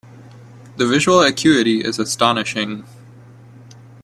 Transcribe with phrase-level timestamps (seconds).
[0.77, 2.85] The visual acuity is astonishing.